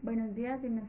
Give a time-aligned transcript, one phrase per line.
[0.00, 0.84] Buenos días, y nos,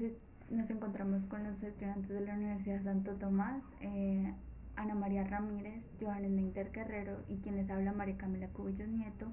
[0.52, 4.36] nos encontramos con los estudiantes de la Universidad Santo Tomás, eh,
[4.76, 9.26] Ana María Ramírez, Johannes Neinter Guerrero y quienes habla María Camila Cubillos Nieto.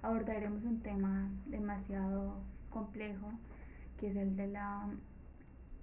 [0.00, 3.30] Abordaremos un tema demasiado complejo
[3.98, 4.88] que es el de la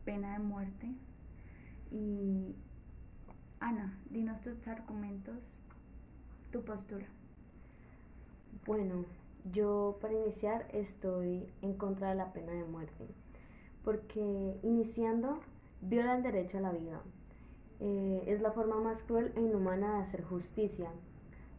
[0.05, 0.95] pena de muerte.
[1.91, 2.55] Y
[3.59, 5.59] Ana, dinos tus argumentos,
[6.51, 7.05] tu postura.
[8.65, 9.05] Bueno,
[9.53, 13.07] yo para iniciar estoy en contra de la pena de muerte,
[13.85, 15.39] porque iniciando
[15.79, 16.99] viola el derecho a la vida.
[17.79, 20.89] Eh, es la forma más cruel e inhumana de hacer justicia.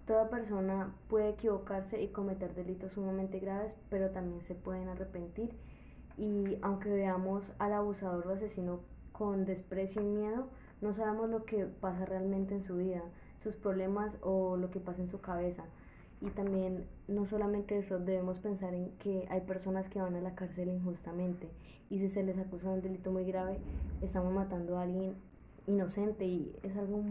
[0.06, 5.50] Toda persona puede equivocarse y cometer delitos sumamente graves, pero también se pueden arrepentir
[6.16, 8.80] y aunque veamos al abusador o asesino
[9.12, 10.46] con desprecio y miedo,
[10.80, 13.02] no sabemos lo que pasa realmente en su vida,
[13.42, 15.64] sus problemas o lo que pasa en su cabeza.
[16.20, 20.34] Y también no solamente eso, debemos pensar en que hay personas que van a la
[20.34, 21.48] cárcel injustamente
[21.90, 23.58] y si se les acusa de un delito muy grave,
[24.00, 25.14] estamos matando a alguien
[25.66, 27.02] inocente y es algo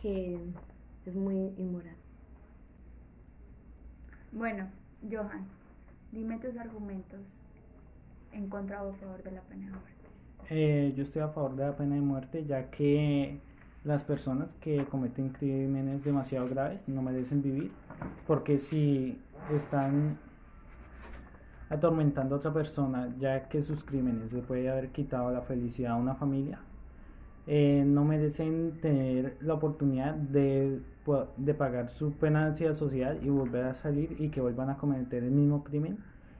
[0.00, 0.38] que
[1.06, 1.96] es muy inmoral.
[4.32, 4.68] Bueno,
[5.10, 5.46] Johan,
[6.12, 7.20] dime tus argumentos
[8.32, 9.98] en contra o a favor de la pena de muerte.
[10.50, 13.38] Eh, yo estoy a favor de la pena de muerte ya que
[13.88, 17.72] las personas que cometen crímenes demasiado graves no merecen vivir
[18.26, 19.18] porque si
[19.50, 20.18] están
[21.70, 25.96] atormentando a otra persona ya que sus crímenes le puede haber quitado la felicidad a
[25.96, 26.60] una familia
[27.46, 30.82] eh, no merecen tener la oportunidad de,
[31.38, 35.24] de pagar su pena la sociedad y volver a salir y que vuelvan a cometer
[35.24, 35.96] el mismo crimen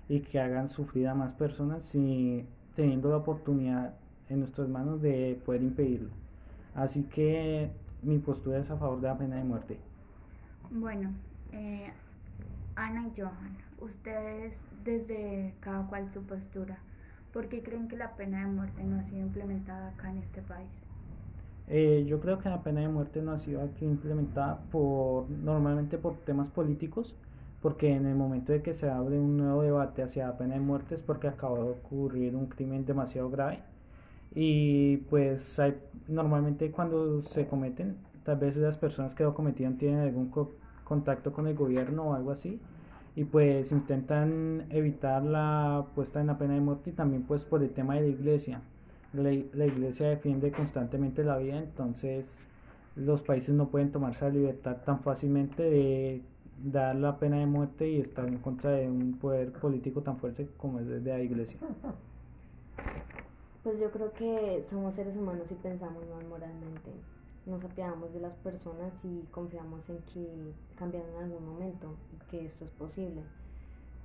[0.07, 2.47] y que hagan sufrir a más personas si
[2.77, 3.95] teniendo la oportunidad
[4.29, 6.28] en nuestras manos de poder impedirlo.
[6.75, 7.71] Así que
[8.03, 9.79] mi postura es a favor de la pena de muerte.
[10.71, 11.11] Bueno,
[11.53, 11.91] eh,
[12.77, 16.79] Ana y Johan, ustedes desde cada cual su postura,
[17.33, 20.43] ¿por qué creen que la pena de muerte no ha sido implementada acá en este
[20.43, 20.69] país?
[21.69, 25.99] Eh, yo creo que la pena de muerte no ha sido aquí implementada por normalmente
[25.99, 27.15] por temas políticos,
[27.61, 30.61] porque en el momento de que se abre un nuevo debate hacia la pena de
[30.61, 33.63] muerte es porque acaba de ocurrir un crimen demasiado grave
[34.41, 35.77] y pues hay,
[36.07, 40.31] normalmente cuando se cometen, tal vez las personas que lo cometieron tienen algún
[40.85, 42.61] contacto con el gobierno o algo así
[43.17, 47.65] y pues intentan evitar la puesta en la pena de muerte y también pues por
[47.65, 48.63] el tema de la iglesia.
[49.13, 52.39] La, la iglesia defiende constantemente la vida, entonces
[52.95, 56.23] los países no pueden tomarse la libertad tan fácilmente de
[56.63, 60.49] dar la pena de muerte y estar en contra de un poder político tan fuerte
[60.57, 61.59] como es de la iglesia.
[63.63, 66.91] Pues yo creo que somos seres humanos y pensamos más moralmente.
[67.47, 72.47] Nos apiadamos de las personas y confiamos en que cambiarán en algún momento y que
[72.47, 73.23] esto es posible.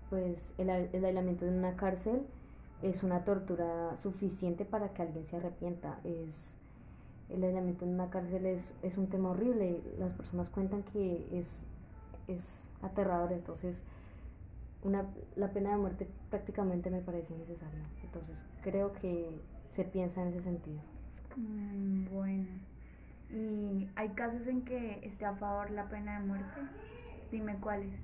[0.09, 2.25] Pues el, el aislamiento en una cárcel
[2.81, 5.99] es una tortura suficiente para que alguien se arrepienta.
[6.03, 6.55] Es,
[7.29, 9.81] el aislamiento en una cárcel es, es un tema horrible.
[9.99, 11.65] Las personas cuentan que es
[12.27, 13.83] es aterrador, entonces
[14.83, 15.05] una,
[15.35, 17.83] la pena de muerte prácticamente me parece necesaria.
[18.03, 19.39] Entonces creo que
[19.71, 20.79] se piensa en ese sentido.
[21.35, 22.47] Mm, bueno,
[23.31, 26.61] ¿y hay casos en que esté a favor la pena de muerte?
[27.31, 27.99] Dime cuáles.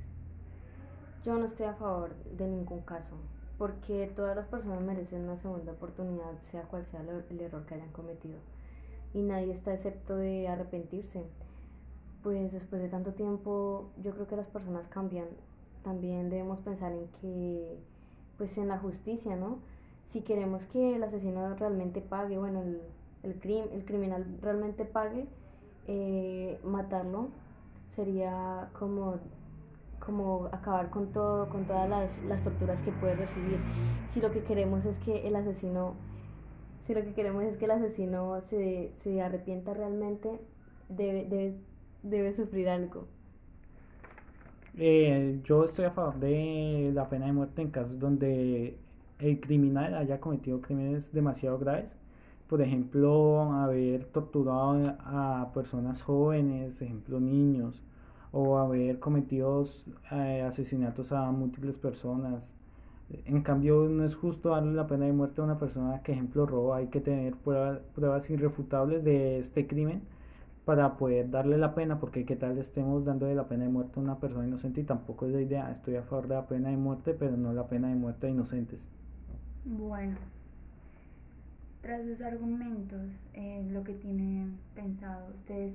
[1.24, 3.16] Yo no estoy a favor de ningún caso,
[3.58, 7.92] porque todas las personas merecen una segunda oportunidad, sea cual sea el error que hayan
[7.92, 8.40] cometido.
[9.14, 11.26] Y nadie está excepto de arrepentirse
[12.24, 15.28] pues después de tanto tiempo yo creo que las personas cambian.
[15.84, 17.78] También debemos pensar en que,
[18.38, 19.60] pues en la justicia, ¿no?
[20.10, 22.82] Si queremos que el asesino realmente pague, bueno, el,
[23.24, 23.42] el,
[23.74, 25.28] el criminal realmente pague,
[25.88, 27.30] eh, matarlo
[27.90, 29.20] sería como,
[30.00, 33.66] como acabar con todo, con todas las, las torturas que puede recibir.
[34.08, 35.96] Si lo que queremos es que el asesino,
[36.86, 40.40] si lo que queremos es que el asesino se, se arrepienta realmente,
[40.90, 41.56] debe, debe
[42.04, 43.08] debe sufrir algo.
[44.78, 48.78] Eh, yo estoy a favor de la pena de muerte en casos donde
[49.20, 51.98] el criminal haya cometido crímenes demasiado graves.
[52.48, 57.82] Por ejemplo, haber torturado a personas jóvenes, ejemplo niños,
[58.32, 59.66] o haber cometido
[60.12, 62.56] eh, asesinatos a múltiples personas.
[63.26, 66.46] En cambio, no es justo darle la pena de muerte a una persona que, ejemplo,
[66.46, 66.78] roba.
[66.78, 70.04] Hay que tener pruebas irrefutables de este crimen
[70.70, 73.94] para poder darle la pena, porque qué tal estemos dando de la pena de muerte
[74.00, 76.70] a una persona inocente y tampoco es la idea, estoy a favor de la pena
[76.70, 78.88] de muerte, pero no la pena de muerte a inocentes.
[79.66, 80.16] Bueno,
[81.82, 83.02] tras sus argumentos,
[83.34, 85.74] eh, lo que tienen pensado, ¿ustedes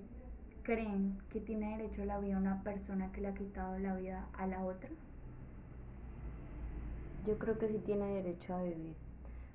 [0.63, 4.29] creen que tiene derecho a la vida una persona que le ha quitado la vida
[4.39, 4.91] a la otra?
[7.27, 8.95] yo creo que sí tiene derecho a vivir.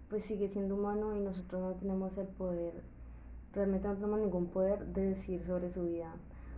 [0.09, 2.73] Pues sigue siendo humano y nosotros no tenemos el poder,
[3.53, 6.13] realmente no tenemos ningún poder de decir sobre su vida.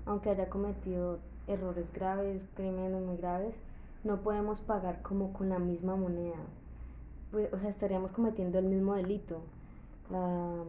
[0.06, 3.56] Aunque haya cometido errores graves, crímenes muy graves,
[4.04, 6.38] no podemos pagar como con la misma moneda.
[7.32, 9.42] Pues, o sea, estaríamos cometiendo el mismo delito.
[10.10, 10.64] La,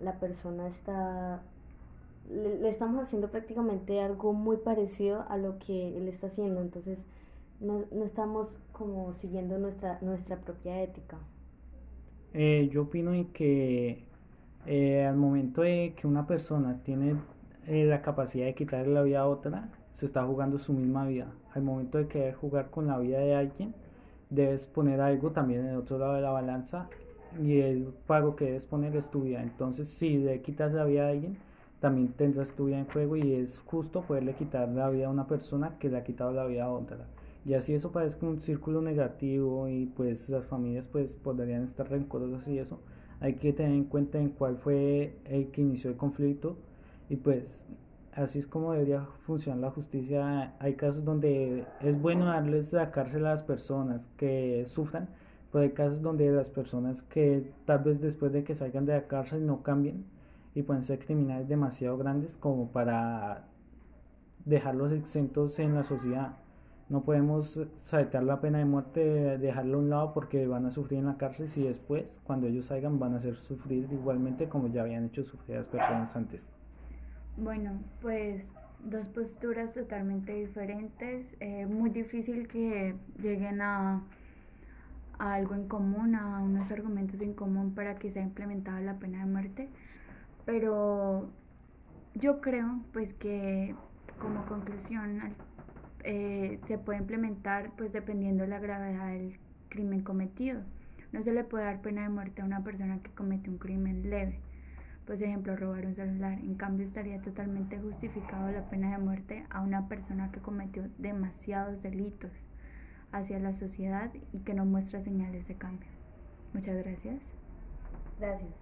[0.00, 1.42] la persona está
[2.30, 7.04] le, estamos haciendo prácticamente algo muy parecido a lo que él está haciendo, entonces
[7.60, 11.18] no, no estamos como siguiendo nuestra, nuestra propia ética.
[12.32, 14.02] Eh, yo opino que
[14.66, 17.16] eh, al momento de que una persona tiene
[17.66, 21.32] eh, la capacidad de quitarle la vida a otra, se está jugando su misma vida.
[21.54, 23.74] Al momento de querer jugar con la vida de alguien,
[24.30, 26.88] debes poner algo también en el otro lado de la balanza
[27.40, 29.42] y el pago que debes poner es tu vida.
[29.42, 31.36] Entonces, si le quitas la vida a alguien,
[31.80, 35.26] también tendrás tu vida en juego y es justo poderle quitar la vida a una
[35.26, 37.06] persona que le ha quitado la vida a otra.
[37.44, 42.48] Y así eso parece un círculo negativo y pues las familias pues podrían estar rencorosas
[42.48, 42.80] y eso.
[43.24, 46.58] Hay que tener en cuenta en cuál fue el que inició el conflicto
[47.08, 47.64] y pues
[48.12, 50.54] así es como debería funcionar la justicia.
[50.58, 55.08] Hay casos donde es bueno darles la cárcel a las personas que sufran,
[55.50, 59.06] pero hay casos donde las personas que tal vez después de que salgan de la
[59.06, 60.04] cárcel no cambien
[60.54, 63.48] y pueden ser criminales demasiado grandes como para
[64.44, 66.43] dejarlos exentos en la sociedad.
[66.88, 70.98] No podemos saltar la pena de muerte, dejarlo a un lado porque van a sufrir
[70.98, 74.82] en la cárcel y después, cuando ellos salgan, van a hacer sufrir igualmente como ya
[74.82, 76.50] habían hecho sufrir a las personas antes.
[77.38, 78.46] Bueno, pues
[78.84, 81.26] dos posturas totalmente diferentes.
[81.40, 84.02] Eh, muy difícil que lleguen a,
[85.18, 89.20] a algo en común, a unos argumentos en común para que sea implementada la pena
[89.20, 89.68] de muerte.
[90.44, 91.30] Pero
[92.14, 93.74] yo creo pues que
[94.20, 95.34] como conclusión
[96.04, 99.38] eh, se puede implementar pues dependiendo de la gravedad del
[99.70, 100.60] crimen cometido.
[101.12, 104.10] No se le puede dar pena de muerte a una persona que comete un crimen
[104.10, 104.38] leve.
[105.06, 106.38] Pues ejemplo, robar un celular.
[106.38, 111.82] En cambio estaría totalmente justificado la pena de muerte a una persona que cometió demasiados
[111.82, 112.32] delitos
[113.12, 115.88] hacia la sociedad y que no muestra señales de cambio.
[116.52, 117.20] Muchas gracias.
[118.18, 118.52] Gracias.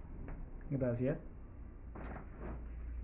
[0.69, 1.23] Gracias.